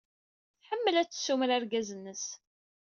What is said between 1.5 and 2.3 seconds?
argaz-nnes.